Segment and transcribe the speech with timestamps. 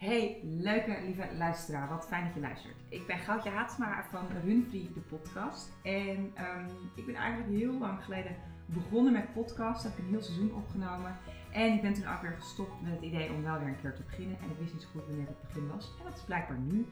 [0.00, 2.74] Hey, leuke lieve luisteraar, wat fijn dat je luistert.
[2.88, 5.72] Ik ben Goudje Haatsma van Runfree, de podcast.
[5.82, 8.36] En ehm, ik ben eigenlijk heel lang geleden
[8.66, 9.82] begonnen met podcast.
[9.82, 11.16] Heb ik een heel seizoen opgenomen.
[11.52, 13.94] En ik ben toen ook weer gestopt met het idee om wel weer een keer
[13.94, 14.38] te beginnen.
[14.38, 15.94] En ik wist niet zo goed wanneer het begin was.
[15.98, 16.86] En dat is blijkbaar nu.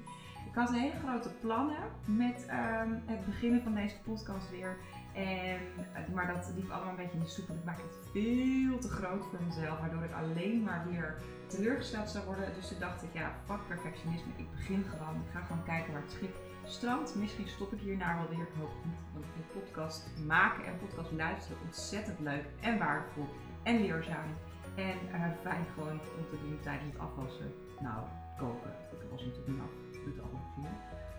[0.48, 4.77] Ik had hele grote plannen met ehm, het beginnen van deze podcast weer.
[5.19, 5.61] En,
[5.93, 7.48] eh, maar dat liep allemaal een beetje in de soep.
[7.48, 9.79] Ik maakte het veel te groot voor mezelf.
[9.80, 12.55] Waardoor ik alleen maar weer teleurgesteld zou worden.
[12.55, 14.32] Dus toen dacht ik, ja, fuck perfectionisme.
[14.36, 15.14] Ik begin gewoon.
[15.14, 17.14] Ik ga gewoon kijken waar het schip strandt.
[17.14, 18.46] Misschien stop ik hierna wel weer.
[18.46, 19.00] Ik hoop niet.
[19.12, 23.29] Want ik podcast maken en podcast luisteren ontzettend leuk en waardevol
[23.62, 24.31] en leerzaam.
[24.75, 27.53] En uh, fijn gewoon om te doen tijdens het afwassen.
[27.81, 28.00] Nou,
[28.39, 28.73] koken.
[28.90, 29.73] Ik was natuurlijk niet af.
[29.93, 30.73] Ik doe het allemaal via.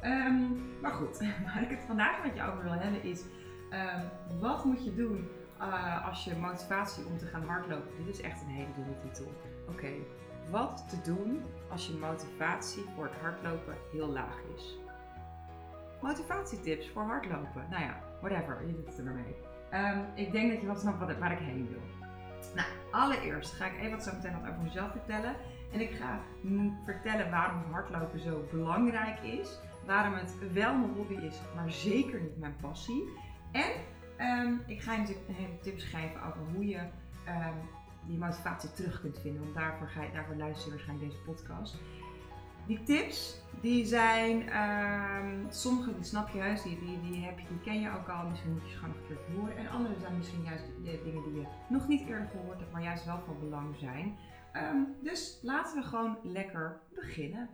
[0.04, 3.22] Um, maar goed, waar ik het vandaag met je over wil hebben is...
[3.72, 5.30] Um, wat moet je doen
[5.62, 8.06] uh, als je motivatie om te gaan hardlopen?
[8.06, 9.34] Dit is echt een hele domme titel.
[9.68, 9.92] Oké,
[10.52, 14.78] wat te doen als je motivatie voor het hardlopen heel laag is?
[16.02, 17.66] Motivatietips voor hardlopen.
[17.70, 19.36] Nou ja, whatever, je doet het ermee.
[19.74, 21.82] Um, ik denk dat je wat snapt waar ik heen wil.
[22.56, 25.36] Nou, allereerst ga ik even wat zo meteen wat over mezelf vertellen.
[25.72, 26.20] En ik ga
[26.86, 29.60] vertellen waarom hardlopen zo belangrijk is.
[29.86, 33.10] Waarom het wel mijn hobby is, maar zeker niet mijn passie.
[33.52, 33.72] En
[34.20, 36.80] um, ik ga je natuurlijk tips geven over hoe je
[37.28, 37.70] um,
[38.08, 39.42] die motivatie terug kunt vinden.
[39.42, 41.78] Want daarvoor, ga je, daarvoor luister je waarschijnlijk deze podcast.
[42.68, 47.46] Die tips, die zijn, um, sommige die snap je juist, die, die, die, heb je,
[47.48, 49.58] die ken je ook al, misschien moet je ze gewoon nog een keer horen.
[49.58, 52.84] En andere zijn misschien juist de dingen die je nog niet eerder gehoord hebt, maar
[52.84, 54.18] juist wel van belang zijn.
[55.02, 57.50] Dus laten we gewoon lekker beginnen.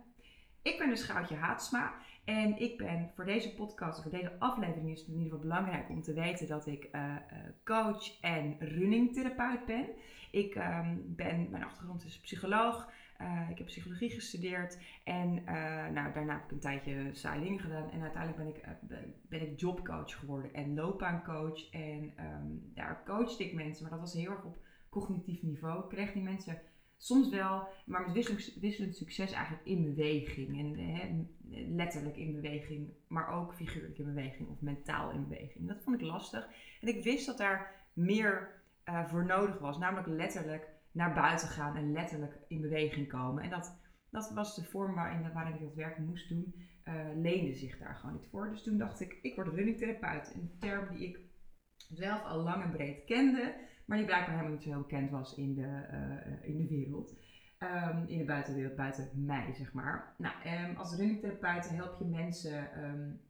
[0.62, 1.92] Ik ben dus Goudje Haatsma
[2.26, 5.88] en ik ben voor deze podcast, voor deze aflevering is het in ieder geval belangrijk
[5.88, 9.86] om te weten dat ik uh, uh, coach en runningtherapeut ben.
[10.30, 12.92] Ik um, ben, mijn achtergrond is psycholoog.
[13.20, 15.44] Uh, ik heb psychologie gestudeerd en
[15.92, 17.90] nou, daarna heb ik een tijdje dingen gedaan.
[17.90, 21.70] En uiteindelijk ben ik, ben, ik jobcoach geworden en loopbaancoach.
[21.70, 25.82] En um, daar coachte ik mensen, maar dat was heel erg op cognitief niveau.
[25.82, 26.60] Ik kreeg die mensen
[26.96, 30.58] soms wel, maar met wisselend, wisselend succes eigenlijk in beweging.
[30.58, 31.24] En hè,
[31.74, 35.68] letterlijk in beweging, maar ook figuurlijk in beweging of mentaal in beweging.
[35.68, 36.48] Dat vond ik lastig.
[36.80, 41.76] En ik wist dat daar meer uh, voor nodig was, namelijk letterlijk naar buiten gaan
[41.76, 43.42] en letterlijk in beweging komen.
[43.42, 43.78] En dat,
[44.10, 46.54] dat was de vorm waarin, waarin ik dat werk moest doen,
[46.84, 48.50] uh, leende zich daar gewoon niet voor.
[48.50, 50.34] Dus toen dacht ik, ik word runningtherapeut.
[50.34, 51.18] Een term die ik
[51.76, 53.54] zelf al lang en breed kende,
[53.86, 57.14] maar die blijkbaar helemaal niet zo heel bekend was in de, uh, in de wereld.
[57.58, 60.14] Um, in de buitenwereld, buiten mij, zeg maar.
[60.18, 60.34] Nou,
[60.68, 63.20] um, als runningtherapeut help je mensen um,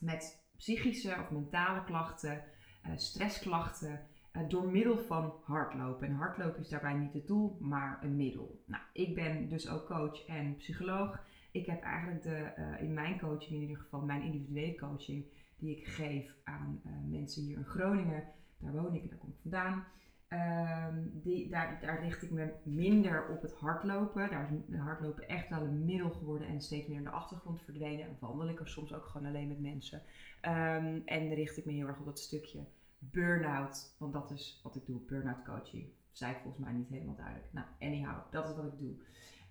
[0.00, 2.42] met psychische of mentale klachten,
[2.86, 4.00] uh, stressklachten,
[4.32, 6.08] uh, door middel van hardlopen.
[6.08, 8.62] En hardlopen is daarbij niet het doel, maar een middel.
[8.66, 11.24] Nou, ik ben dus ook coach en psycholoog.
[11.50, 15.24] Ik heb eigenlijk de, in mijn coaching, in ieder geval mijn individuele coaching,
[15.56, 18.24] die ik geef aan mensen hier in Groningen
[18.58, 19.84] daar woon ik en daar kom ik vandaan.
[20.32, 24.30] Um, die, daar, daar richt ik me minder op het hardlopen.
[24.30, 28.06] Daar is hardlopen echt wel een middel geworden en steeds meer in de achtergrond verdwenen.
[28.06, 30.02] En wandel ik er soms ook gewoon alleen met mensen.
[30.42, 32.64] Um, en richt ik me heel erg op dat stukje
[32.98, 33.94] burn-out.
[33.98, 35.88] Want dat is wat ik doe, burn-out coaching.
[36.26, 37.46] Ik volgens mij niet helemaal duidelijk.
[37.52, 38.94] Nou, anyhow, dat is wat ik doe.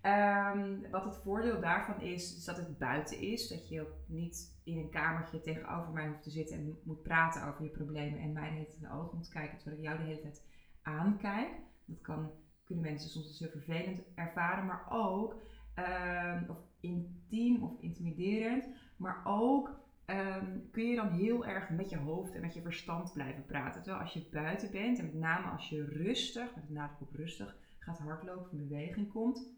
[0.03, 3.47] Um, wat het voordeel daarvan is, is dat het buiten is.
[3.47, 7.47] Dat je ook niet in een kamertje tegenover mij hoeft te zitten en moet praten
[7.47, 9.87] over je problemen en mij de hele tijd in de ogen moet kijken terwijl ik
[9.87, 10.45] jou de hele tijd
[10.81, 11.49] aankijk.
[11.85, 12.31] Dat kan,
[12.63, 15.35] kunnen mensen soms als heel vervelend ervaren, maar ook,
[15.75, 21.97] um, of intiem of intimiderend, maar ook um, kun je dan heel erg met je
[21.97, 23.81] hoofd en met je verstand blijven praten.
[23.81, 27.57] Terwijl als je buiten bent en met name als je rustig, met nadruk op rustig,
[27.79, 29.49] gaat hardlopen, in beweging komt,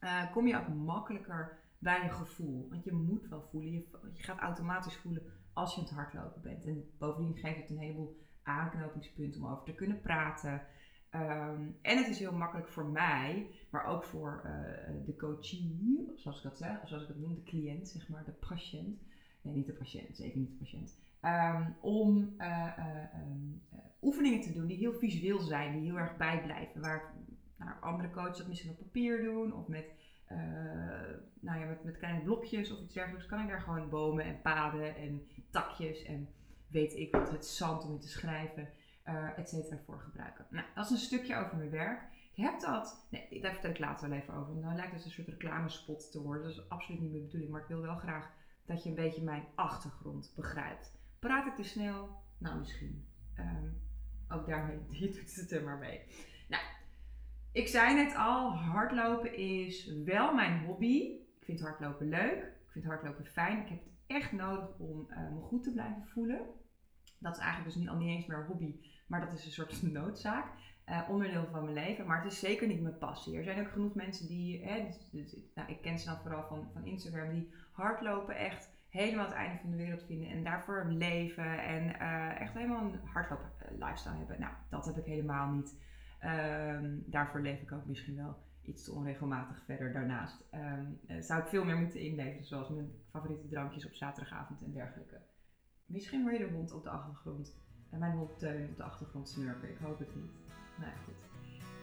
[0.00, 2.68] uh, kom je ook makkelijker bij je gevoel.
[2.70, 3.72] Want je moet wel voelen.
[3.72, 5.22] Je, gaat automatisch voelen
[5.52, 6.66] als je aan het hardlopen bent.
[6.66, 10.62] En bovendien geeft het een heleboel aanknopingspunten om over te kunnen praten.
[11.14, 16.36] Um, en het is heel makkelijk voor mij, maar ook voor uh, de coachie, zoals
[16.36, 19.02] ik dat zeg, zoals ik het noem, de cliënt, zeg maar, de patiënt.
[19.42, 20.98] Nee, niet de patiënt, zeker niet de patiënt.
[21.22, 22.78] Um, om uh,
[23.14, 23.62] um,
[24.02, 26.80] oefeningen te doen die heel visueel zijn, die heel erg bijblijven.
[26.80, 27.14] Waar
[27.64, 29.92] nou, andere coaches dat misschien op papier doen of met,
[30.32, 30.38] uh,
[31.40, 33.26] nou ja, met, met kleine blokjes of iets dergelijks.
[33.26, 36.28] Kan ik daar gewoon bomen en paden en takjes en
[36.66, 38.68] weet ik wat, het zand om in te schrijven,
[39.08, 40.46] uh, et cetera, voor gebruiken.
[40.50, 42.02] Nou, dat is een stukje over mijn werk.
[42.34, 44.60] Ik heb dat, nee, daar vertel ik later wel even over.
[44.60, 46.42] Dan lijkt het een soort reclamespot te worden.
[46.42, 48.30] Dat is absoluut niet mijn bedoeling, maar ik wil wel graag
[48.66, 50.98] dat je een beetje mijn achtergrond begrijpt.
[51.18, 52.08] Praat ik te snel?
[52.38, 53.06] Nou, misschien.
[53.38, 53.80] Um,
[54.28, 56.00] ook daarmee, je doet het er maar mee.
[57.52, 60.96] Ik zei net al, hardlopen is wel mijn hobby.
[61.38, 62.42] Ik vind hardlopen leuk.
[62.42, 63.58] Ik vind hardlopen fijn.
[63.58, 66.40] Ik heb het echt nodig om uh, me goed te blijven voelen.
[67.18, 68.74] Dat is eigenlijk dus niet, al niet eens meer een hobby,
[69.06, 70.46] maar dat is een soort noodzaak.
[70.88, 72.06] Uh, onderdeel van mijn leven.
[72.06, 73.36] Maar het is zeker niet mijn passie.
[73.36, 76.46] Er zijn ook genoeg mensen die, hè, dus, dus, nou, ik ken ze dan vooral
[76.48, 80.86] van, van Instagram, die hardlopen echt helemaal het einde van de wereld vinden en daarvoor
[80.88, 83.40] leven en uh, echt helemaal een hardloop
[83.78, 84.40] lifestyle hebben.
[84.40, 85.78] Nou, dat heb ik helemaal niet.
[86.24, 90.44] Um, daarvoor leef ik ook misschien wel iets te onregelmatig verder daarnaast.
[90.54, 95.20] Um, zou ik veel meer moeten inleven, zoals mijn favoriete drankjes op zaterdagavond en dergelijke.
[95.86, 97.56] Misschien hoor je de hond op de achtergrond
[97.90, 99.70] en mijn hond Teun op de achtergrond snurken.
[99.70, 100.32] Ik hoop het niet.
[100.78, 101.28] Nou goed.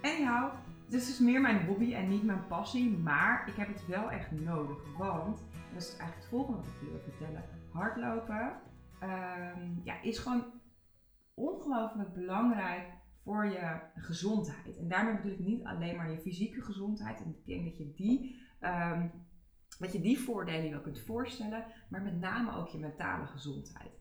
[0.01, 0.53] Anyhow,
[0.89, 4.11] dit is dus meer mijn hobby en niet mijn passie, maar ik heb het wel
[4.11, 4.97] echt nodig.
[4.97, 8.51] Want, en dat is eigenlijk het volgende wat ik jullie wil vertellen, hardlopen
[9.03, 10.45] um, ja, is gewoon
[11.33, 12.96] ongelooflijk belangrijk
[13.27, 14.77] voor je gezondheid.
[14.77, 17.21] En daarmee bedoel ik niet alleen maar je fysieke gezondheid.
[17.21, 19.11] En ik denk dat je die, um,
[19.79, 23.91] dat je die voordelen wel kunt voorstellen, maar met name ook je mentale gezondheid.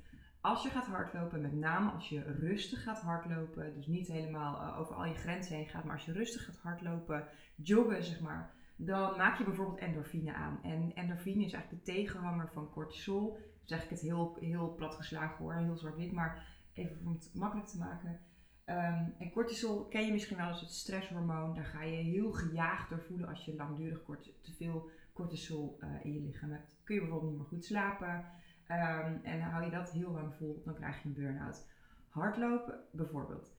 [0.41, 4.79] Als je gaat hardlopen, met name als je rustig gaat hardlopen, dus niet helemaal uh,
[4.81, 8.55] over al je grenzen heen gaat, maar als je rustig gaat hardlopen, joggen zeg maar,
[8.77, 10.59] dan maak je bijvoorbeeld endorfine aan.
[10.63, 13.39] En endorfine is eigenlijk de tegenhanger van cortisol.
[13.65, 17.69] Dus ik het heel, heel plat geslagen hoor, heel zwart-wit, maar even om het makkelijk
[17.69, 18.21] te maken.
[18.69, 21.55] Um, en cortisol ken je misschien wel als het stresshormoon.
[21.55, 24.03] Daar ga je heel gejaagd door voelen als je langdurig
[24.41, 26.77] te veel cortisol uh, in je lichaam hebt.
[26.85, 28.25] Kun je bijvoorbeeld niet meer goed slapen.
[28.69, 31.67] Um, en hou je dat heel lang vol, dan krijg je een burn-out.
[32.09, 33.55] Hardlopen bijvoorbeeld.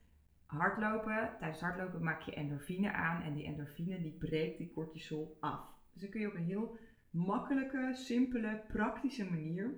[0.45, 5.59] Hardlopen, tijdens hardlopen maak je endorfine aan en die endorfine die breekt die cortisol af.
[5.93, 6.77] Dus dan kun je op een heel
[7.09, 9.75] makkelijke, simpele, praktische manier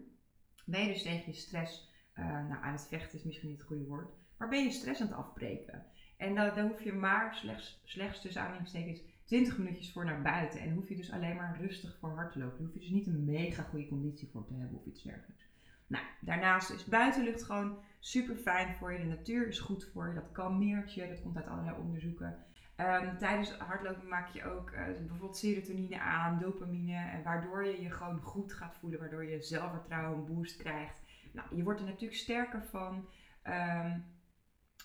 [0.66, 3.68] ben je dus tegen je stress uh, nou, aan het vechten is misschien niet het
[3.68, 5.86] goede woord maar ben je stress aan het afbreken.
[6.18, 10.60] En daar, hoef je maar slechts, slechts tussen aanhalingstekens 20 minuutjes voor naar buiten.
[10.60, 12.58] En hoef je dus alleen maar rustig voor hard te lopen.
[12.58, 15.48] Daar hoef je dus niet een mega goede conditie voor te hebben of iets dergelijks.
[15.88, 19.00] Nou, daarnaast is buitenlucht gewoon super fijn voor je.
[19.00, 20.14] De natuur is goed voor je.
[20.14, 21.08] Dat kalmeert je.
[21.08, 22.46] Dat komt uit allerlei onderzoeken.
[22.78, 27.10] Um, tijdens hardlopen maak je ook uh, bijvoorbeeld serotonine aan, dopamine.
[27.10, 29.00] En waardoor je je gewoon goed gaat voelen.
[29.00, 30.96] Waardoor je zelfvertrouwen een boost krijgt.
[31.32, 33.08] Nou, je wordt er natuurlijk sterker van.
[33.48, 34.06] Um,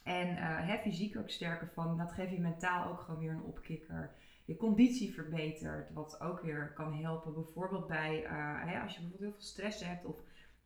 [0.05, 1.99] en uh, fysiek ook sterker van.
[1.99, 4.11] Dat geeft je mentaal ook gewoon weer een opkikker.
[4.45, 7.35] Je conditie verbetert, wat ook weer kan helpen.
[7.35, 8.31] Bijvoorbeeld bij, uh,
[8.65, 10.17] hè, als je bijvoorbeeld heel veel stress hebt of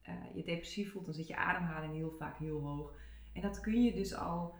[0.08, 2.92] uh, je depressief voelt, dan zit je ademhaling heel vaak heel hoog.
[3.32, 4.56] En dat kun je dus al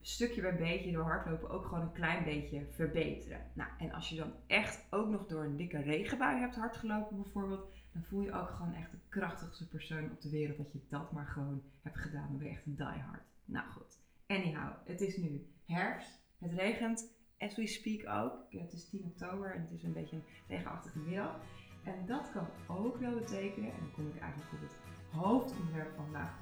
[0.00, 3.40] stukje bij beetje door hardlopen ook gewoon een klein beetje verbeteren.
[3.52, 7.68] Nou, en als je dan echt ook nog door een dikke regenbui hebt hardgelopen bijvoorbeeld,
[7.92, 11.12] dan voel je ook gewoon echt de krachtigste persoon op de wereld dat je dat
[11.12, 12.28] maar gewoon hebt gedaan.
[12.28, 13.22] Dan ben je echt een diehard.
[13.44, 13.98] Nou goed.
[14.28, 16.20] Anyhow, het is nu herfst.
[16.38, 18.46] Het regent as we speak ook.
[18.50, 21.40] Het is 10 oktober en het is een beetje een regenachtige middag.
[21.84, 24.76] En dat kan ook wel betekenen, en dan kom ik eigenlijk op het
[25.10, 26.38] hoofdonderwerp vandaag,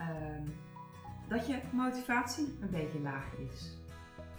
[0.00, 0.54] um,
[1.28, 3.76] dat je motivatie een beetje laag is.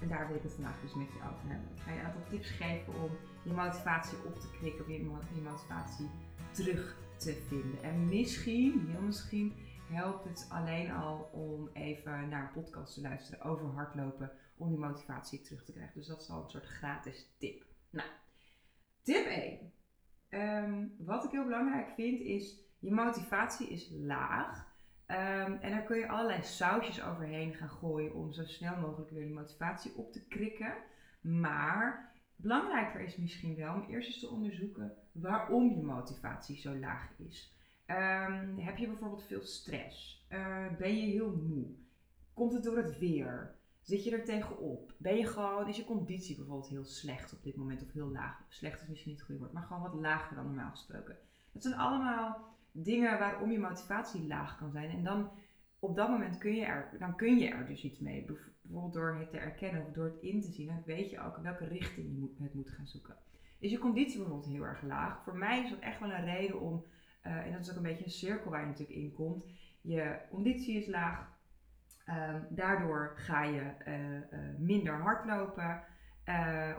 [0.01, 1.69] En daar wil ik het vandaag dus met je over hebben.
[1.75, 3.09] Ik ga je een aantal tips geven om
[3.44, 4.89] je motivatie op te krikken, of
[5.35, 6.09] je motivatie
[6.51, 7.83] terug te vinden.
[7.83, 9.53] En misschien, heel misschien,
[9.93, 14.77] helpt het alleen al om even naar een podcast te luisteren over hardlopen om die
[14.77, 15.95] motivatie terug te krijgen.
[15.95, 17.65] Dus dat is al een soort gratis tip.
[17.89, 18.09] Nou,
[19.01, 19.73] tip 1.
[20.29, 24.71] Ehm, wat ik heel belangrijk vind is, je motivatie is laag.
[25.07, 29.25] Um, en daar kun je allerlei sausjes overheen gaan gooien om zo snel mogelijk weer
[29.25, 30.73] die motivatie op te krikken.
[31.21, 37.09] Maar belangrijker is misschien wel om eerst eens te onderzoeken waarom je motivatie zo laag
[37.17, 37.57] is.
[37.93, 40.25] Um, heb je bijvoorbeeld veel stress?
[40.29, 41.65] Uh, ben je heel moe?
[42.33, 43.55] Komt het door het weer?
[43.81, 44.93] Zit je er tegenop?
[44.97, 48.45] Ben je gewoon, is je conditie bijvoorbeeld heel slecht op dit moment of heel laag?
[48.50, 51.17] Slecht is misschien niet het goede woord, maar gewoon wat lager dan normaal gesproken.
[51.51, 54.89] Dat zijn allemaal dingen waarom je motivatie laag kan zijn.
[54.89, 55.29] En dan
[55.79, 58.25] op dat moment kun je er, dan kun je er dus iets mee.
[58.25, 60.67] Bijvoorbeeld door het te erkennen of door het in te zien.
[60.67, 63.15] Dan weet je ook in welke richting je het moet gaan zoeken.
[63.59, 65.23] Is je conditie bijvoorbeeld heel erg laag?
[65.23, 66.85] Voor mij is dat echt wel een reden om
[67.24, 69.46] uh, en dat is ook een beetje een cirkel waar je natuurlijk in komt.
[69.82, 71.27] Je conditie is laag,
[72.10, 75.84] um, daardoor ga je uh, uh, minder hardlopen.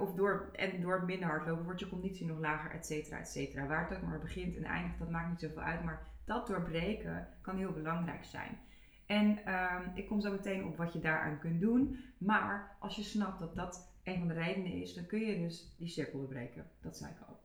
[0.00, 3.66] of door, en door minder hardlopen wordt je conditie nog lager, et cetera, et cetera.
[3.66, 5.84] Waar het ook maar begint en eindigt, dat maakt niet zoveel uit.
[5.84, 8.58] Maar dat doorbreken kan heel belangrijk zijn.
[9.06, 11.98] En um, ik kom zo meteen op wat je daaraan kunt doen.
[12.18, 15.74] Maar als je snapt dat dat een van de redenen is, dan kun je dus
[15.78, 16.66] die cirkel doorbreken.
[16.80, 17.43] Dat zei ik al.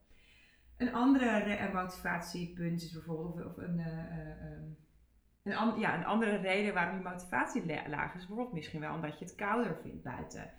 [0.79, 4.77] Een andere motivatiepunt is bijvoorbeeld, of, een, uh, um,
[5.43, 9.25] een, ja, een andere reden waarom je motivatie laag is, bijvoorbeeld misschien wel omdat je
[9.25, 10.51] het kouder vindt buiten.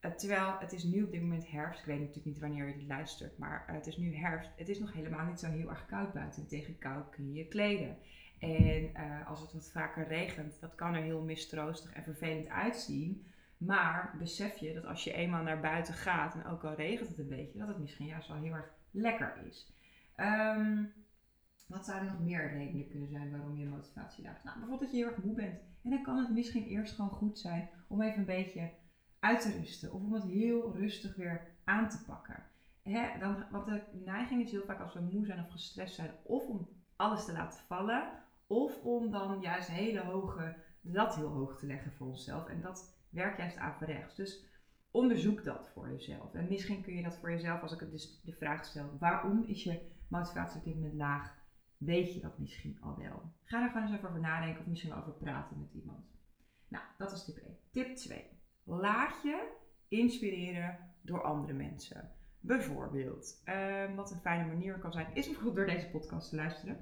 [0.00, 1.80] Eh, terwijl het is nu op dit moment herfst.
[1.80, 4.50] Ik weet natuurlijk niet wanneer je dit luistert, maar eh, het is nu herfst.
[4.56, 6.46] Het is nog helemaal niet zo heel erg koud buiten.
[6.46, 7.96] Tegen kou kun je je kleden.
[8.38, 13.26] En eh, als het wat vaker regent, dat kan er heel mistroostig en vervelend uitzien.
[13.56, 17.18] Maar besef je dat als je eenmaal naar buiten gaat, en ook al regent het
[17.18, 19.66] een beetje, dat het misschien juist wel heel erg lekker is.
[20.14, 20.84] Ehm,
[21.66, 24.44] wat zouden nog meer redenen kunnen zijn waarom je motivatie daagt?
[24.44, 25.60] Nou, bijvoorbeeld dat je heel erg moe bent.
[25.82, 28.70] En dan kan het misschien eerst gewoon goed zijn om even een beetje
[29.18, 29.92] uit te rusten.
[29.92, 32.44] Of om het heel rustig weer aan te pakken.
[32.82, 36.14] Hè, dan, want de neiging is heel vaak als we moe zijn of gestrest zijn,
[36.22, 38.08] of om alles te laten vallen,
[38.46, 42.46] of om dan juist hele hoge, dat heel hoog te leggen voor onszelf.
[42.46, 44.14] En dat werkt juist averechts.
[44.14, 44.44] Dus
[44.96, 46.34] onderzoek dat voor jezelf.
[46.34, 49.44] En misschien kun je dat voor jezelf, als ik het dus de vraag stel, waarom
[49.46, 51.34] is je motivatie op dit moment laag?
[51.76, 53.32] Weet je dat misschien al wel?
[53.44, 56.04] Ga er gewoon eens over nadenken of misschien over praten met iemand.
[56.68, 57.56] Nou, dat is tip 1.
[57.70, 58.24] Tip 2.
[58.64, 59.52] Laat je
[59.88, 62.10] inspireren door andere mensen.
[62.40, 66.76] Bijvoorbeeld, uh, wat een fijne manier kan zijn, is bijvoorbeeld door deze podcast te luisteren.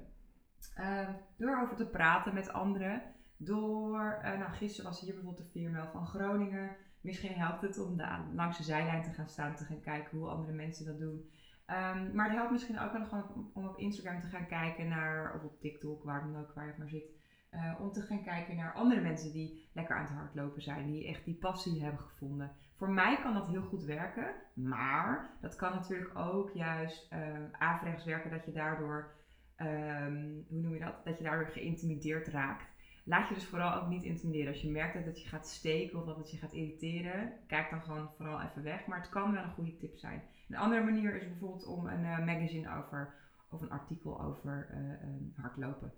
[0.79, 3.01] Uh, door over te praten met anderen.
[3.37, 6.75] Door, uh, nou gisteren was hier bijvoorbeeld de 4 van Groningen.
[7.05, 10.29] Misschien helpt het om de, langs de zijlijn te gaan staan, te gaan kijken hoe
[10.29, 11.29] andere mensen dat doen.
[11.67, 15.35] Um, maar het helpt misschien ook wel gewoon om op Instagram te gaan kijken naar,
[15.35, 17.13] of op TikTok, waar dan ook, waar je maar zit.
[17.51, 21.07] Uh, om te gaan kijken naar andere mensen die lekker aan het hardlopen zijn, die
[21.07, 22.51] echt die passie hebben gevonden.
[22.75, 27.19] Voor mij kan dat heel goed werken, maar dat kan natuurlijk ook juist uh,
[27.51, 29.13] averechts werken dat je daardoor,
[29.57, 32.74] um, hoe noem je dat, dat je daardoor geïntimideerd raakt.
[33.07, 34.53] Laat je dus vooral ook niet intimideren.
[34.53, 37.81] Als je merkt dat je gaat steken of dat het je gaat irriteren, kijk dan
[37.81, 38.85] gewoon vooral even weg.
[38.85, 40.23] Maar het kan wel een goede tip zijn.
[40.49, 43.13] Een andere manier is bijvoorbeeld om een uh, magazine over,
[43.49, 45.93] of een artikel over uh, hardlopen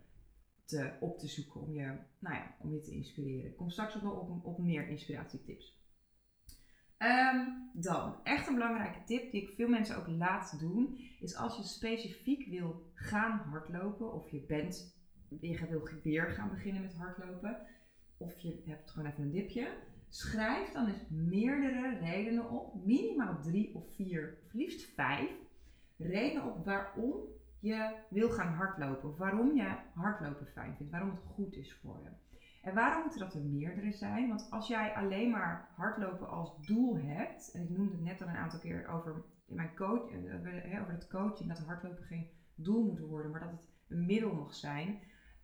[0.65, 3.49] te, op te zoeken om je, nou ja, om je te inspireren.
[3.49, 5.75] Ik kom straks ook nog op, op meer inspiratietips.
[6.97, 11.57] Um, dan, echt een belangrijke tip die ik veel mensen ook laat doen, is als
[11.57, 14.96] je specifiek wil gaan hardlopen of je bent,
[15.41, 17.57] je wil weer gaan beginnen met hardlopen,
[18.17, 19.77] of je hebt gewoon even een dipje,
[20.09, 25.31] schrijf dan eens meerdere redenen op, minimaal drie of vier, of liefst vijf
[25.97, 29.17] redenen op waarom je wil gaan hardlopen.
[29.17, 30.91] Waarom je hardlopen fijn vindt.
[30.91, 32.09] Waarom het goed is voor je.
[32.61, 34.27] En waarom moeten dat er meerdere zijn?
[34.27, 37.51] Want als jij alleen maar hardlopen als doel hebt.
[37.51, 40.93] En ik noemde het net al een aantal keer over, in mijn coach, eh, over
[40.93, 41.49] het coaching.
[41.49, 43.31] Dat hardlopen geen doel moet worden.
[43.31, 44.99] Maar dat het een middel mag zijn.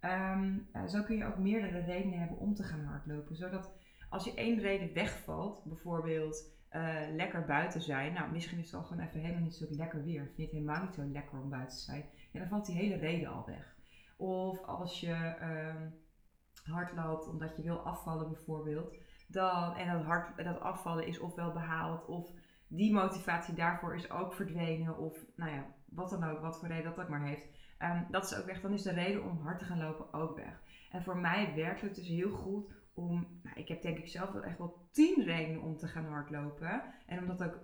[0.06, 3.36] Um, zo kun je ook meerdere redenen hebben om te gaan hardlopen.
[3.36, 3.74] Zodat
[4.10, 5.64] als je één reden wegvalt.
[5.66, 8.14] Bijvoorbeeld uh, lekker buiten zijn.
[8.14, 10.24] Nou, misschien is het al gewoon even helemaal niet zo lekker weer.
[10.24, 12.06] Vind je het helemaal niet zo lekker om buiten te zijn.
[12.32, 13.76] Dan valt die hele reden al weg.
[14.18, 18.96] Of als je uh, hard loopt omdat je wil afvallen bijvoorbeeld.
[19.28, 22.32] Dan, en dat, hard, dat afvallen is ofwel behaald of
[22.68, 24.98] die motivatie daarvoor is ook verdwenen.
[24.98, 27.48] Of nou ja, wat dan ook, wat voor reden dat ook maar heeft.
[27.84, 28.62] Um, dat is ook weg.
[28.62, 30.62] Dan is de reden om hard te gaan lopen ook weg.
[30.92, 34.32] En voor mij werkt het dus heel goed om, nou, ik heb denk ik zelf
[34.32, 36.82] wel echt wel tien redenen om te gaan hardlopen.
[37.06, 37.60] En om dat ook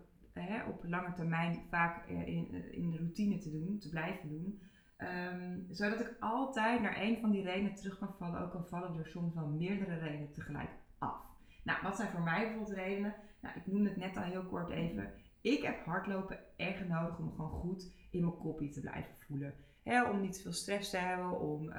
[0.68, 4.62] op lange termijn vaak eh, in, eh, in de routine te doen, te blijven doen.
[4.98, 9.00] Um, zodat ik altijd naar één van die redenen terug kan vallen, ook al vallen
[9.00, 11.22] er soms wel meerdere redenen tegelijk af.
[11.64, 13.16] Nou, wat zijn voor mij bijvoorbeeld redenen?
[13.42, 15.14] Nou, ik noemde het net al heel kort even.
[15.42, 19.54] Ik heb hardlopen echt nodig om gewoon goed in mijn koppie te blijven voelen.
[19.84, 21.76] Om niet te veel stress te hebben, om uh,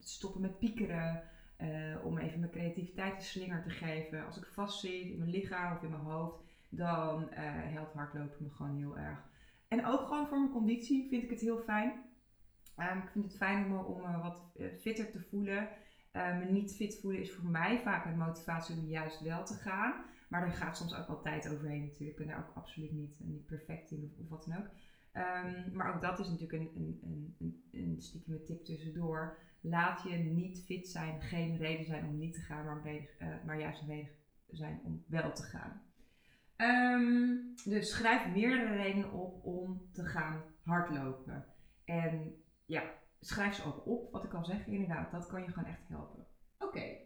[0.00, 1.22] te stoppen met piekeren,
[1.60, 4.26] uh, om even mijn creativiteit een slinger te geven.
[4.26, 8.76] Als ik vastzit in mijn lichaam of in mijn hoofd, dan helpt hardlopen me gewoon
[8.76, 9.18] heel erg.
[9.68, 11.92] En ook gewoon voor mijn conditie vind ik het heel fijn.
[12.78, 15.68] Um, ik vind het fijn om me, om wat eh, fitter te voelen.
[16.12, 20.04] Me niet fit voelen is voor mij vaak een motivatie om juist wel te gaan.
[20.28, 22.18] Maar er gaat soms ook wel tijd overheen natuurlijk.
[22.18, 24.66] Ik ben daar ook absoluut niet, niet perfect in of wat dan ook.
[25.16, 29.38] Um, maar ook dat is natuurlijk een, een, een, een, een stiekem tip tussendoor.
[29.60, 33.60] Laat je niet fit zijn geen reden zijn om niet te gaan, maar, uh, maar
[33.60, 34.12] juist een reden
[34.50, 35.82] zijn om wel te gaan.
[36.56, 41.46] Um, dus schrijf meerdere redenen op om te gaan hardlopen.
[41.84, 42.82] En ja,
[43.20, 46.26] schrijf ze ook op, wat ik al zeg, inderdaad, dat kan je gewoon echt helpen.
[46.58, 46.96] Oké,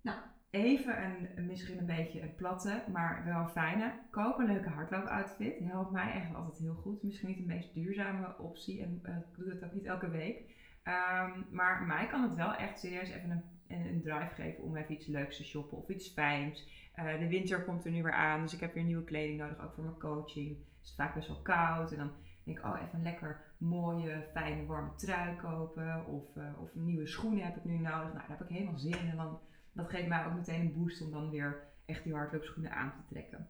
[0.00, 0.18] nou,
[0.52, 3.92] even een, misschien een beetje een platte, maar wel fijne.
[4.10, 5.58] Koop een leuke hardloopoutfit.
[5.58, 7.02] Helpt mij echt altijd heel goed.
[7.02, 10.38] Misschien niet de meest duurzame optie en uh, ik doe dat ook niet elke week.
[10.84, 14.94] Um, maar mij kan het wel echt serieus even een, een, drive geven om even
[14.94, 16.68] iets leuks te shoppen of iets fijns.
[16.96, 19.64] Uh, de winter komt er nu weer aan, dus ik heb weer nieuwe kleding nodig,
[19.64, 20.48] ook voor mijn coaching.
[20.48, 22.10] Het is vaak best wel koud en dan
[22.44, 26.06] denk ik, oh even een lekker mooie, fijne, warme trui kopen.
[26.06, 28.12] Of, uh, of nieuwe schoenen heb ik nu nodig.
[28.12, 29.08] Nou, daar heb ik helemaal zin in.
[29.08, 29.40] En dan,
[29.72, 33.04] dat geeft mij ook meteen een boost om dan weer echt die hardloopschoenen aan te
[33.08, 33.48] trekken.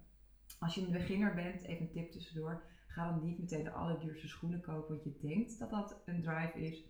[0.59, 4.29] Als je een beginner bent, even een tip tussendoor, ga dan niet meteen de allerduurste
[4.29, 6.85] schoenen kopen, want je denkt dat dat een drive is.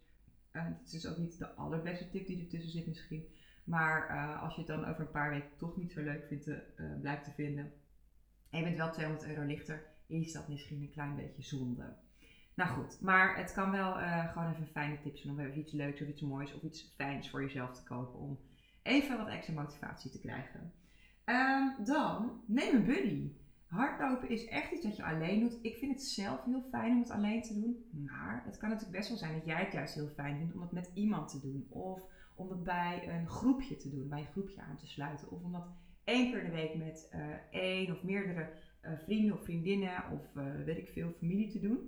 [0.52, 3.24] Uh, het is ook niet de allerbeste tip die ertussen zit misschien.
[3.64, 6.46] Maar uh, als je het dan over een paar weken toch niet zo leuk vindt,
[6.46, 6.56] uh,
[7.00, 7.72] blijkt te vinden.
[8.50, 11.96] En je bent wel 200 euro lichter, is dat misschien een klein beetje zonde.
[12.54, 13.92] Nou goed, maar het kan wel
[14.28, 17.30] gewoon even fijne tips zijn om even iets leuks of iets moois of iets fijns
[17.30, 18.18] voor jezelf te kopen.
[18.18, 18.38] Om
[18.82, 20.72] even wat extra motivatie te krijgen.
[21.24, 23.32] Um, dan neem een buddy.
[23.66, 25.58] Hardlopen is echt iets dat je alleen doet.
[25.62, 27.84] Ik vind het zelf heel fijn om het alleen te doen.
[28.06, 30.60] Maar het kan natuurlijk best wel zijn dat jij het juist heel fijn vindt om
[30.60, 31.66] het met iemand te doen.
[31.68, 32.02] Of
[32.34, 35.30] om het bij een groepje te doen, bij een groepje aan te sluiten.
[35.30, 35.66] Of om dat
[36.04, 37.20] één keer in de week met uh,
[37.50, 38.50] één of meerdere
[38.82, 41.78] uh, vrienden of vriendinnen of uh, weet ik veel, familie te doen.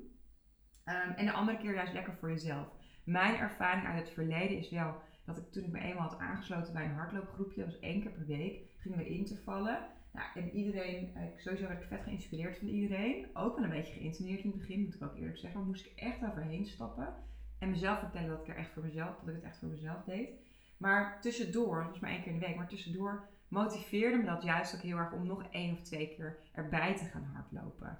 [0.85, 2.69] Um, en de andere keer juist lekker voor jezelf.
[3.05, 6.73] Mijn ervaring uit het verleden is wel dat ik toen ik me eenmaal had aangesloten
[6.73, 9.79] bij een hardloopgroepje, dat was één keer per week, gingen we intervallen.
[10.13, 13.27] Nou, en iedereen, sowieso werd ik vet geïnspireerd van iedereen.
[13.33, 15.59] Ook wel een beetje geïntimideerd in het begin, moet ik ook eerlijk zeggen.
[15.59, 17.15] Maar moest ik echt overheen stappen.
[17.59, 20.05] En mezelf vertellen dat ik er echt voor mezelf, dat ik het echt voor mezelf
[20.05, 20.29] deed.
[20.77, 24.75] Maar tussendoor, was maar één keer in de week, maar tussendoor motiveerde me dat juist
[24.75, 27.99] ook heel erg om nog één of twee keer erbij te gaan hardlopen.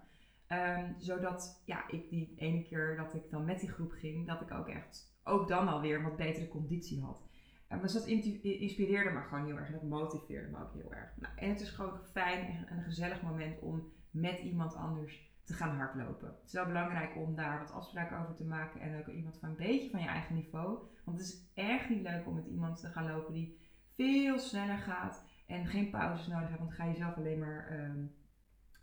[0.49, 4.41] Um, zodat ja, ik die ene keer dat ik dan met die groep ging, dat
[4.41, 7.23] ik ook echt ook dan alweer wat betere conditie had.
[7.69, 11.17] Um, dus dat inspireerde me gewoon heel erg en dat motiveerde me ook heel erg.
[11.17, 15.55] Nou, en het is gewoon fijn en een gezellig moment om met iemand anders te
[15.55, 16.29] gaan hardlopen.
[16.29, 19.49] Het is wel belangrijk om daar wat afspraken over te maken en ook iemand van
[19.49, 20.79] een beetje van je eigen niveau.
[21.05, 23.59] Want het is echt niet leuk om met iemand te gaan lopen die
[23.95, 27.81] veel sneller gaat en geen pauzes nodig heeft, want dan ga je zelf alleen maar
[27.81, 28.15] um,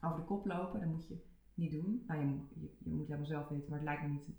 [0.02, 0.80] over de kop lopen.
[0.80, 2.04] Dat moet je niet doen.
[2.08, 4.30] Nou, je, je, je moet helemaal zelf weten, maar het lijkt me niet,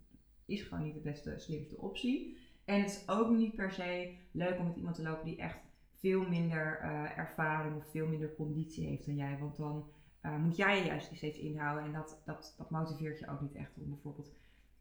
[0.52, 2.37] is gewoon niet de beste, slimste optie.
[2.64, 5.59] En het is ook niet per se leuk om met iemand te lopen die echt
[5.99, 9.38] veel minder uh, ervaring of veel minder conditie heeft dan jij.
[9.38, 9.90] Want dan
[10.23, 11.85] uh, moet jij je juist steeds inhouden.
[11.85, 14.32] En dat, dat, dat motiveert je ook niet echt om bijvoorbeeld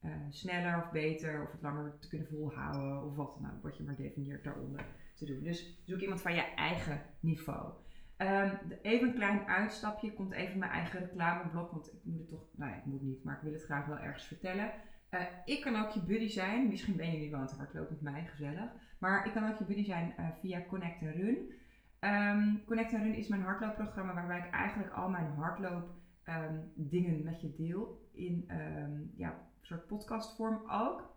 [0.03, 3.03] uh, sneller of beter of het langer te kunnen volhouden.
[3.05, 5.43] Of wat nou, wat je maar definieert daaronder te doen.
[5.43, 7.73] Dus zoek iemand van je eigen niveau.
[8.17, 10.13] Um, even een klein uitstapje.
[10.13, 11.71] Komt even mijn eigen reclameblok.
[11.71, 13.85] Want ik moet het toch, nou ja, ik moet niet, maar ik wil het graag
[13.85, 14.71] wel ergens vertellen.
[15.11, 16.67] Uh, ik kan ook je buddy zijn.
[16.67, 18.71] Misschien ben je wel aan het hardlopen met mij, gezellig.
[18.97, 21.53] Maar ik kan ook je buddy zijn uh, via Connect Run.
[21.99, 25.89] Um, Connect Run is mijn hardloopprogramma waarbij ik eigenlijk al mijn hardloop
[26.25, 28.09] um, dingen met je deel.
[28.11, 31.15] In um, ja, een soort podcastvorm ook.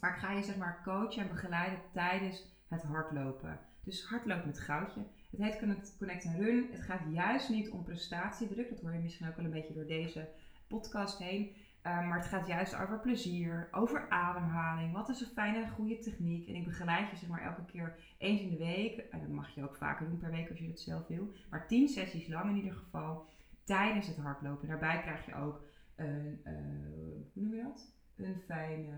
[0.00, 3.58] Maar ik ga je zeg maar coachen en begeleiden tijdens het hardlopen.
[3.84, 5.00] Dus hardlopen met goudje.
[5.30, 6.68] Het heet Connect, Connect Run.
[6.70, 8.68] Het gaat juist niet om prestatiedruk.
[8.68, 10.28] Dat hoor je misschien ook wel een beetje door deze
[10.68, 11.56] podcast heen.
[11.86, 14.92] Uh, maar het gaat juist over plezier, over ademhaling.
[14.92, 16.48] Wat is een fijne en goede techniek?
[16.48, 18.98] En ik begeleid je zeg maar elke keer eens in de week.
[18.98, 21.32] En dat mag je ook vaker doen per week als je het zelf wil.
[21.50, 23.26] Maar 10 sessies lang in ieder geval
[23.64, 24.68] tijdens het hardlopen.
[24.68, 25.64] Daarbij krijg je ook
[25.96, 26.52] een, uh,
[27.32, 27.94] hoe noem je dat?
[28.16, 28.94] Een fijn uh,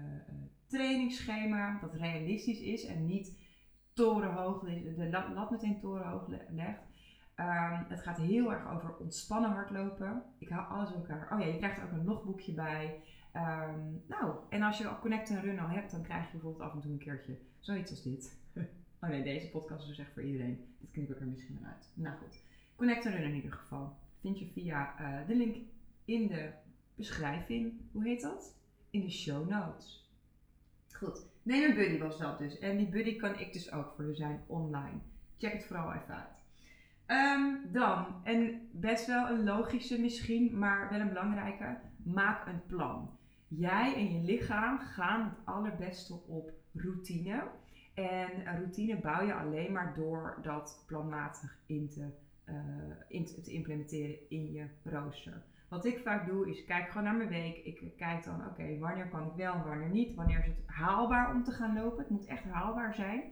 [0.66, 3.36] trainingsschema dat realistisch is en niet
[3.92, 6.82] torenhoog, de lat meteen torenhoog legt.
[7.42, 10.22] Um, het gaat heel erg over ontspannen hardlopen.
[10.38, 11.32] Ik hou alles bij elkaar.
[11.32, 13.02] Oh ja, je krijgt er ook een logboekje bij.
[13.36, 16.62] Um, nou, en als je al Connect en Run al hebt, dan krijg je bijvoorbeeld
[16.62, 18.38] af en toe een keertje zoiets als dit.
[19.00, 20.64] oh nee, deze podcast is dus echt voor iedereen.
[20.78, 21.90] Dit knip ik er misschien wel uit.
[21.94, 22.40] Nou goed,
[22.76, 23.96] Connect en Run in ieder geval.
[24.20, 25.56] Vind je via uh, de link
[26.04, 26.50] in de
[26.94, 27.72] beschrijving.
[27.92, 28.56] Hoe heet dat?
[28.90, 30.10] In de show notes.
[30.92, 32.58] Goed, neem een buddy was dat dus.
[32.58, 34.98] En die buddy kan ik dus ook voor je zijn online.
[35.38, 36.41] Check het vooral even uit.
[37.12, 43.10] Um, dan, en best wel een logische misschien, maar wel een belangrijke, maak een plan.
[43.48, 47.42] Jij en je lichaam gaan het allerbeste op routine.
[47.94, 52.10] En routine bouw je alleen maar door dat planmatig in te,
[52.48, 52.54] uh,
[53.08, 55.42] in te, te implementeren in je rooster.
[55.68, 57.56] Wat ik vaak doe is kijk gewoon naar mijn week.
[57.56, 60.14] Ik kijk dan, oké, wanneer kan ik wel wanneer niet.
[60.14, 61.98] Wanneer is het haalbaar om te gaan lopen?
[61.98, 63.22] Het moet echt haalbaar zijn.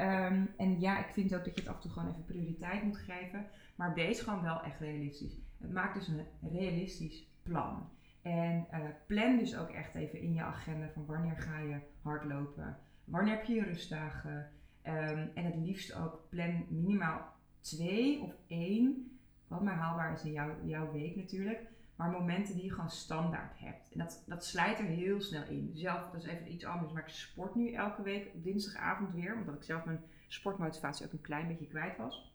[0.00, 2.82] Um, en ja, ik vind ook dat je het af en toe gewoon even prioriteit
[2.82, 3.46] moet geven.
[3.76, 5.38] Maar wees gewoon wel echt realistisch.
[5.58, 7.88] Maak dus een realistisch plan.
[8.22, 12.76] En uh, plan dus ook echt even in je agenda van wanneer ga je hardlopen.
[13.04, 14.50] Wanneer heb je je rustdagen.
[14.82, 19.18] Um, en het liefst ook plan minimaal twee of één.
[19.46, 20.32] Wat maar haalbaar is in
[20.64, 21.60] jouw week natuurlijk.
[21.98, 23.92] Maar momenten die je gewoon standaard hebt.
[23.92, 25.70] En dat, dat slijt er heel snel in.
[25.74, 29.36] Zelf, dat is even iets anders, maar ik sport nu elke week op dinsdagavond weer.
[29.36, 32.32] Omdat ik zelf mijn sportmotivatie ook een klein beetje kwijt was.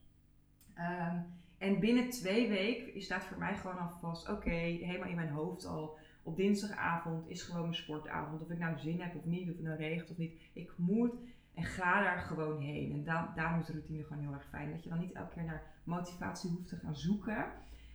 [0.77, 1.25] Um,
[1.57, 5.65] en binnen twee weken staat voor mij gewoon al vast, oké, helemaal in mijn hoofd
[5.65, 5.97] al.
[6.23, 8.41] Op dinsdagavond is gewoon mijn sportavond.
[8.41, 10.41] Of ik nou zin heb of niet, of het nou regent of niet.
[10.53, 11.13] Ik moet
[11.53, 12.91] En ga daar gewoon heen.
[12.91, 14.71] En da daarom is de routine gewoon heel erg fijn.
[14.71, 17.45] Dat je dan niet elke keer naar motivatie hoeft te gaan zoeken.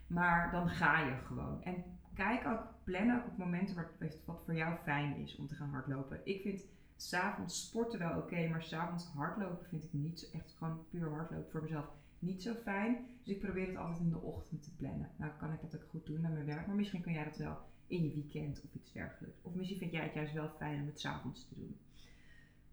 [0.08, 1.62] Maar dan ga je gewoon.
[1.62, 5.54] En kijk ook, plan ook op momenten wat, wat voor jou fijn is om te
[5.54, 6.20] gaan hardlopen.
[6.24, 6.66] Ik vind
[6.96, 11.50] s'avonds sporten wel oké, maar s'avonds hardlopen vind ik niet zo echt gewoon puur hardlopen
[11.50, 11.86] voor mezelf
[12.18, 13.06] niet zo fijn.
[13.22, 15.10] Dus ik probeer het altijd in de ochtend te plannen.
[15.16, 17.36] Nou kan ik dat ook goed doen naar mijn werk, maar misschien kun jij dat
[17.36, 19.38] wel in je weekend of iets dergelijks.
[19.42, 21.76] Of misschien vind jij het juist wel fijn om het s'avonds te doen.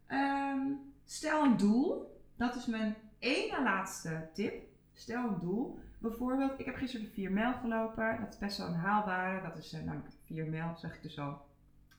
[0.06, 0.72] Ehm,
[1.06, 2.20] stel een doel.
[2.36, 4.64] Dat is mijn ene laatste tip.
[4.94, 5.80] Stel een doel.
[5.98, 8.18] Bijvoorbeeld, ik heb gisteren de 4 mijl gelopen.
[8.20, 9.42] Dat is best wel een haalbare.
[9.42, 11.42] Dat is uh, namelijk 4 mijl, zeg ik dus al.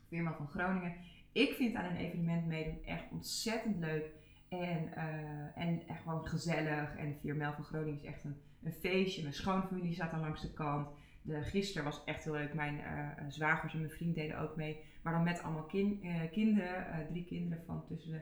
[0.08, 0.94] 4 mijl van Groningen.
[1.32, 4.06] Ik vind aan een evenement meedoen echt ontzettend leuk.
[4.48, 6.96] En, uh, en echt gewoon gezellig.
[6.96, 9.22] En 4 mijl van Groningen is echt een, een feestje.
[9.22, 10.88] Mijn schoonfamilie staat aan langs de kant.
[11.22, 12.54] De, gisteren was echt heel leuk.
[12.54, 14.84] Mijn uh, zwagers en mijn vriend deden ook mee.
[15.02, 17.06] Maar dan met allemaal kin, kinderen.
[17.08, 18.12] drie kinderen van tussen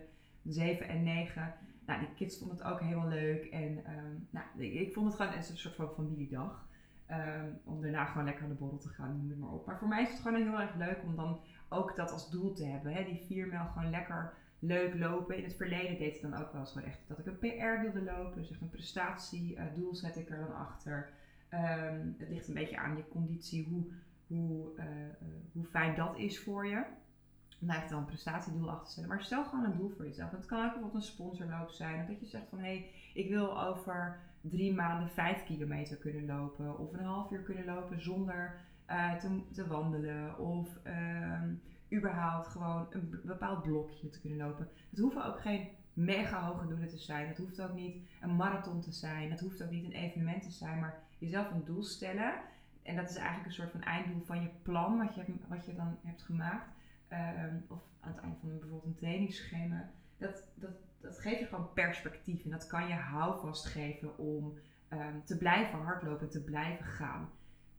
[0.43, 1.55] de 7 en 9
[1.87, 3.45] nou, die kids vonden het ook helemaal leuk.
[3.45, 6.67] En um, nou, ik vond het gewoon een soort van familiedag.
[7.11, 9.67] Um, om daarna gewoon lekker aan de borrel te gaan, noem het maar op.
[9.67, 12.53] Maar voor mij is het gewoon heel erg leuk om dan ook dat als doel
[12.53, 12.93] te hebben.
[12.93, 13.05] Hè?
[13.05, 15.37] Die vier mijl gewoon lekker leuk lopen.
[15.37, 17.81] In het verleden deed ik dan ook wel eens gewoon echt dat ik een PR
[17.81, 18.41] wilde lopen.
[18.41, 21.11] Dus echt een prestatiedoel uh, zet ik er dan achter.
[21.51, 23.85] Um, het ligt een beetje aan je conditie, hoe,
[24.27, 26.85] hoe, uh, uh, hoe fijn dat is voor je
[27.67, 29.09] daar dan een prestatiedoel achter te stellen.
[29.09, 30.31] Maar stel gewoon een doel voor jezelf.
[30.31, 32.07] Het kan ook bijvoorbeeld een sponsorloop zijn.
[32.07, 36.79] Dat je zegt van hé, hey, ik wil over drie maanden vijf kilometer kunnen lopen.
[36.79, 38.55] Of een half uur kunnen lopen zonder
[38.87, 40.39] te, te, wandelen.
[40.39, 41.43] Of uh,
[41.93, 44.69] überhaupt gewoon een bepaald blokje te kunnen lopen.
[44.91, 47.29] Het hoeven ook geen mega hoge doelen te zijn.
[47.29, 49.31] Het hoeft ook niet een marathon te zijn.
[49.31, 50.81] Het hoeft ook niet een evenement te zijn.
[50.81, 52.33] Maar jezelf een doel stellen.
[52.83, 55.75] En dat is eigenlijk een soort van einddoel van je plan wat je, wat je
[55.75, 56.74] dan hebt gemaakt.
[57.15, 59.91] Um, of aan het einde van een, bijvoorbeeld een trainingsschema.
[60.19, 64.59] Dat, dat, dat geeft je gewoon perspectief en dat kan je houvast geven om
[64.93, 67.31] um, te blijven hardlopen en te blijven gaan.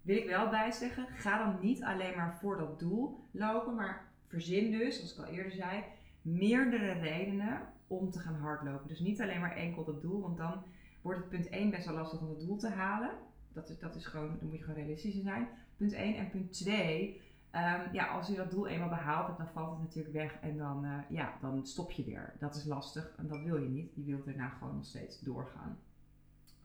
[0.01, 4.05] Wil ik wel bij zeggen, ga dan niet alleen maar voor dat doel lopen, maar
[4.27, 5.83] verzin dus, zoals ik al eerder zei,
[6.21, 8.87] meerdere redenen om te gaan hardlopen.
[8.87, 10.63] Dus niet alleen maar enkel dat doel, want dan
[11.01, 13.11] wordt het punt 1 best wel lastig om het doel te halen.
[13.53, 15.47] Dat is, dat is gewoon, dan moet je gewoon realistisch zijn.
[15.77, 17.21] Punt 1 en punt 2
[17.55, 20.57] Um, ja, als je dat doel eenmaal behaald hebt, dan valt het natuurlijk weg en
[20.57, 22.33] dan, uh, ja, dan stop je weer.
[22.39, 23.91] Dat is lastig en dat wil je niet.
[23.95, 25.79] Je wilt daarna gewoon nog steeds doorgaan.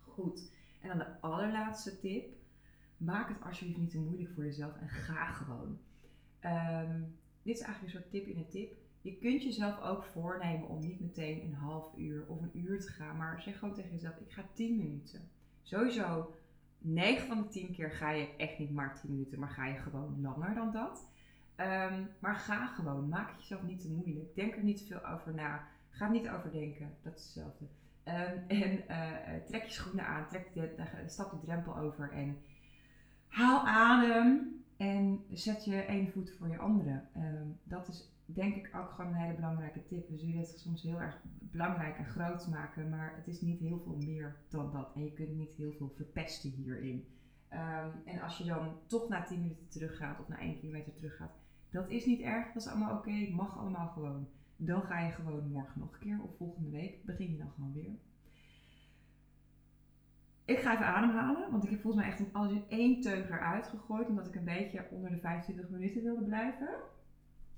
[0.00, 0.50] Goed.
[0.80, 2.38] En dan de allerlaatste tip.
[2.96, 5.78] Maak het alsjeblieft niet te moeilijk voor jezelf en ga gewoon.
[6.44, 8.78] Um, dit is eigenlijk een soort tip in een tip.
[9.00, 12.88] Je kunt jezelf ook voornemen om niet meteen een half uur of een uur te
[12.88, 15.20] gaan, maar zeg gewoon tegen jezelf: ik ga 10 minuten.
[15.62, 16.34] Sowieso
[16.80, 19.78] 9 van de 10 keer ga je echt niet maar 10 minuten, maar ga je
[19.78, 21.08] gewoon langer dan dat.
[21.56, 24.34] Um, maar ga gewoon, maak jezelf niet te moeilijk.
[24.34, 25.68] Denk er niet te veel over na.
[25.90, 27.64] Ga niet overdenken, dat is hetzelfde.
[28.04, 30.74] Um, en uh, trek je schoenen aan, trek de,
[31.06, 32.38] stap de drempel over en
[33.26, 37.02] haal adem en zet je één voet voor je andere.
[37.16, 40.08] Um, dat is denk ik ook gewoon een hele belangrijke tip.
[40.08, 43.78] Dus jullie het soms heel erg belangrijk en groot maken, maar het is niet heel
[43.78, 44.94] veel meer dan dat.
[44.94, 47.06] En je kunt niet heel veel verpesten hierin.
[47.52, 51.32] Um, en als je dan toch na 10 minuten teruggaat of na 1 kilometer teruggaat,
[51.70, 54.28] dat is niet erg, dat is allemaal oké, okay, mag allemaal gewoon.
[54.56, 57.72] Dan ga je gewoon morgen nog een keer of volgende week begin je dan gewoon
[57.72, 57.96] weer.
[60.44, 63.66] Ik ga even ademhalen, want ik heb volgens mij echt alles in één teug eruit
[63.66, 66.68] gegooid, omdat ik een beetje onder de 25 minuten wilde blijven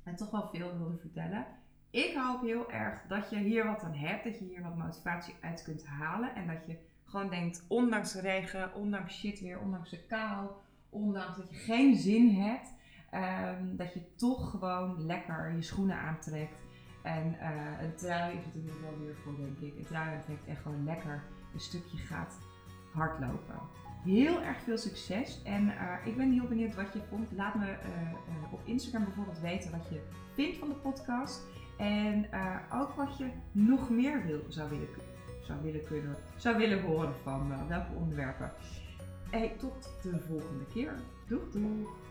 [0.02, 1.46] en toch wel veel wilde vertellen.
[1.90, 5.34] Ik hoop heel erg dat je hier wat aan hebt, dat je hier wat motivatie
[5.40, 9.90] uit kunt halen en dat je gewoon denkt, ondanks de regen, ondanks shit weer, ondanks
[9.90, 10.50] de kou,
[10.88, 12.72] ondanks dat je geen zin hebt,
[13.14, 16.56] um, dat je toch gewoon lekker je schoenen aantrekt.
[17.02, 19.78] En uh, een trui is natuurlijk wel weer voor, denk ik.
[19.78, 21.22] Een trui aantrekt en gewoon lekker
[21.54, 22.38] een stukje gaat
[22.92, 23.60] hardlopen
[24.04, 25.42] heel erg veel succes.
[25.42, 27.32] En uh, ik ben heel benieuwd wat je vond.
[27.32, 30.00] Laat me uh, uh, op Instagram bijvoorbeeld weten wat je
[30.34, 31.42] vindt van de podcast.
[31.76, 32.26] En
[32.72, 34.88] ook wat je nog meer wil, zou, willen,
[35.40, 38.52] zou willen kunnen, zou willen horen van welke onderwerpen.
[39.30, 40.94] Hey, tot de volgende keer.
[41.26, 42.01] Doeg doeg!